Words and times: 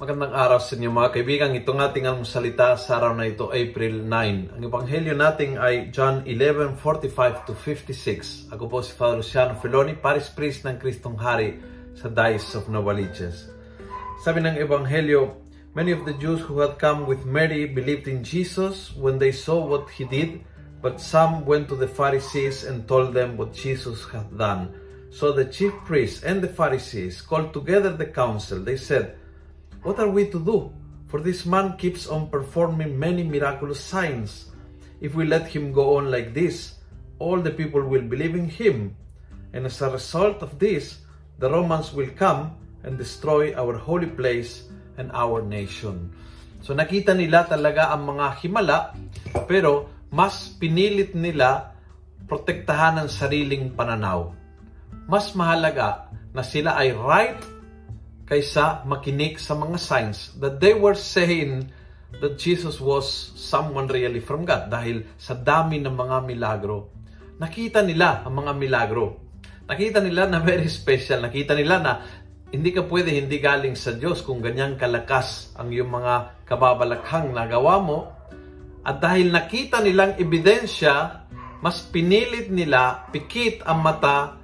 magandang 0.00 0.32
araw 0.32 0.56
sa 0.56 0.80
inyo 0.80 0.88
mga 0.96 1.12
kaibigan. 1.12 1.52
Itong 1.52 1.76
ating 1.76 2.08
salita 2.24 2.72
sa 2.80 2.96
araw 2.96 3.12
na 3.12 3.28
ito, 3.28 3.52
April 3.52 4.00
9. 4.08 4.56
Ang 4.56 4.62
ebanghelyo 4.64 5.12
natin 5.12 5.60
ay 5.60 5.92
John 5.92 6.24
11:45 6.24 7.44
to 7.44 7.52
56. 7.52 8.48
Ako 8.48 8.64
po 8.64 8.80
si 8.80 8.96
Father 8.96 9.20
Luciano 9.20 9.60
Feloni, 9.60 9.92
Paris 9.92 10.32
Priest 10.32 10.64
ng 10.64 10.80
Kristong 10.80 11.20
Hari 11.20 11.60
sa 11.92 12.08
Diocese 12.08 12.56
of 12.56 12.72
Novaliches. 12.72 13.52
Sabi 14.24 14.40
ng 14.40 14.56
ebanghelyo, 14.56 15.36
many 15.76 15.92
of 15.92 16.08
the 16.08 16.16
Jews 16.16 16.40
who 16.48 16.64
had 16.64 16.80
come 16.80 17.04
with 17.04 17.28
Mary 17.28 17.68
believed 17.68 18.08
in 18.08 18.24
Jesus 18.24 18.96
when 18.96 19.20
they 19.20 19.36
saw 19.36 19.60
what 19.60 19.84
he 19.92 20.08
did, 20.08 20.40
but 20.80 20.96
some 20.96 21.44
went 21.44 21.68
to 21.68 21.76
the 21.76 21.92
Pharisees 21.92 22.64
and 22.64 22.88
told 22.88 23.12
them 23.12 23.36
what 23.36 23.52
Jesus 23.52 24.08
had 24.08 24.32
done. 24.32 24.72
So 25.12 25.28
the 25.28 25.44
chief 25.44 25.76
priests 25.84 26.24
and 26.24 26.40
the 26.40 26.48
Pharisees 26.48 27.20
called 27.20 27.52
together 27.52 27.92
the 27.92 28.08
council. 28.08 28.64
They 28.64 28.80
said, 28.80 29.20
What 29.80 29.96
are 29.96 30.12
we 30.12 30.28
to 30.28 30.36
do? 30.36 30.68
For 31.08 31.24
this 31.24 31.48
man 31.48 31.80
keeps 31.80 32.04
on 32.04 32.28
performing 32.28 33.00
many 33.00 33.24
miraculous 33.24 33.80
signs. 33.80 34.52
If 35.00 35.16
we 35.16 35.24
let 35.24 35.48
him 35.48 35.72
go 35.72 35.96
on 35.96 36.12
like 36.12 36.36
this, 36.36 36.76
all 37.16 37.40
the 37.40 37.50
people 37.50 37.80
will 37.80 38.04
believe 38.04 38.36
in 38.36 38.52
him. 38.52 38.92
And 39.56 39.64
as 39.64 39.80
a 39.80 39.88
result 39.88 40.44
of 40.44 40.60
this, 40.60 41.00
the 41.40 41.48
Romans 41.48 41.96
will 41.96 42.12
come 42.12 42.60
and 42.84 43.00
destroy 43.00 43.56
our 43.56 43.72
holy 43.80 44.06
place 44.06 44.68
and 45.00 45.08
our 45.16 45.40
nation. 45.40 46.12
So 46.60 46.76
nakita 46.76 47.16
nila 47.16 47.48
talaga 47.48 47.88
ang 47.88 48.04
mga 48.04 48.26
himala, 48.44 48.92
pero 49.48 49.88
mas 50.12 50.52
pinilit 50.60 51.16
nila 51.16 51.72
protektahan 52.28 53.00
ang 53.00 53.08
sariling 53.08 53.72
pananaw. 53.72 54.36
Mas 55.08 55.32
mahalaga 55.32 56.12
na 56.36 56.44
sila 56.44 56.76
ay 56.76 56.92
right 56.92 57.40
kaysa 58.30 58.86
makinig 58.86 59.42
sa 59.42 59.58
mga 59.58 59.74
signs 59.74 60.30
that 60.38 60.62
they 60.62 60.70
were 60.70 60.94
saying 60.94 61.66
that 62.22 62.38
Jesus 62.38 62.78
was 62.78 63.10
someone 63.34 63.90
really 63.90 64.22
from 64.22 64.46
God 64.46 64.70
dahil 64.70 65.02
sa 65.18 65.34
dami 65.34 65.82
ng 65.82 65.90
mga 65.90 66.22
milagro. 66.22 66.94
Nakita 67.42 67.82
nila 67.82 68.22
ang 68.22 68.38
mga 68.38 68.52
milagro. 68.54 69.18
Nakita 69.66 69.98
nila 69.98 70.30
na 70.30 70.38
very 70.38 70.70
special. 70.70 71.26
Nakita 71.26 71.58
nila 71.58 71.82
na 71.82 71.92
hindi 72.50 72.70
ka 72.70 72.86
pwede 72.86 73.14
hindi 73.14 73.38
galing 73.38 73.78
sa 73.78 73.94
Diyos 73.94 74.22
kung 74.26 74.42
ganyang 74.42 74.78
kalakas 74.78 75.54
ang 75.58 75.70
iyong 75.70 75.90
mga 75.90 76.46
kababalakhang 76.46 77.30
nagawa 77.34 77.78
mo. 77.82 77.98
At 78.86 78.98
dahil 78.98 79.30
nakita 79.30 79.82
nilang 79.82 80.18
ebidensya, 80.18 81.26
mas 81.62 81.82
pinilit 81.86 82.50
nila, 82.50 83.10
pikit 83.14 83.62
ang 83.66 83.82
mata 83.82 84.39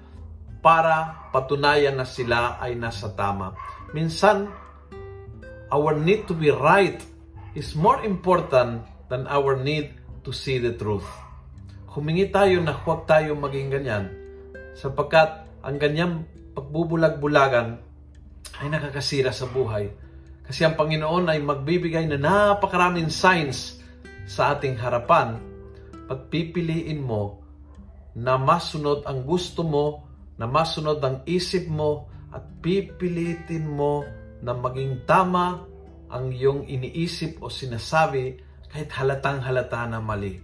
para 0.67 1.31
patunayan 1.31 1.95
na 1.95 2.03
sila 2.03 2.59
ay 2.59 2.75
nasa 2.75 3.15
tama. 3.15 3.55
Minsan, 3.95 4.51
our 5.71 5.95
need 5.95 6.27
to 6.27 6.35
be 6.35 6.51
right 6.51 6.99
is 7.55 7.79
more 7.79 8.03
important 8.03 8.83
than 9.07 9.31
our 9.31 9.55
need 9.55 9.95
to 10.27 10.35
see 10.35 10.59
the 10.59 10.75
truth. 10.75 11.07
Humingi 11.95 12.35
tayo 12.35 12.59
na 12.59 12.75
huwag 12.75 13.07
tayo 13.07 13.39
maging 13.39 13.71
ganyan 13.71 14.11
sapagkat 14.75 15.47
ang 15.63 15.79
ganyang 15.79 16.27
pagbubulag-bulagan 16.59 17.79
ay 18.59 18.67
nakakasira 18.67 19.31
sa 19.31 19.47
buhay. 19.47 19.87
Kasi 20.43 20.67
ang 20.67 20.75
Panginoon 20.75 21.31
ay 21.31 21.39
magbibigay 21.47 22.11
na 22.11 22.19
napakaraming 22.19 23.07
signs 23.07 23.79
sa 24.27 24.59
ating 24.59 24.83
harapan. 24.83 25.39
Pagpipiliin 26.11 27.07
mo 27.07 27.39
na 28.19 28.35
masunod 28.35 29.07
ang 29.07 29.23
gusto 29.23 29.63
mo, 29.63 30.07
na 30.37 30.45
masunod 30.45 31.01
ang 31.01 31.25
isip 31.25 31.69
mo, 31.69 32.13
at 32.37 32.45
pipilitin 32.61 33.65
mo 33.65 34.05
na 34.45 34.53
maging 34.53 35.09
tama 35.09 35.65
ang 36.13 36.29
iyong 36.29 36.69
iniisip 36.69 37.41
o 37.41 37.49
sinasabi 37.49 38.37
kahit 38.69 38.93
halatang 38.93 39.41
halata 39.41 39.89
na 39.89 40.05
mali. 40.05 40.37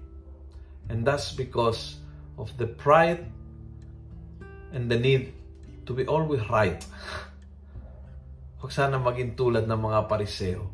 And 0.88 1.04
that's 1.04 1.36
because 1.36 2.00
of 2.40 2.48
the 2.56 2.64
pride 2.64 3.28
and 4.72 4.88
the 4.88 4.96
need 4.96 5.36
to 5.84 5.92
be 5.92 6.08
always 6.08 6.40
right. 6.48 6.80
Huwag 8.62 8.72
sana 8.72 8.96
maging 8.96 9.36
tulad 9.36 9.68
ng 9.68 9.80
mga 9.80 10.08
pariseo. 10.08 10.70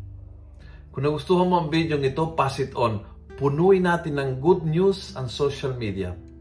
Kung 0.95 1.03
nagustuhan 1.03 1.49
mo 1.51 1.59
ang 1.59 1.69
video 1.69 1.99
ito, 1.99 2.37
pass 2.39 2.63
it 2.63 2.73
on. 2.79 3.03
Punuin 3.39 3.87
natin 3.87 4.19
ng 4.19 4.31
good 4.43 4.67
news 4.67 5.15
ang 5.19 5.27
social 5.31 5.75
media. 5.75 6.15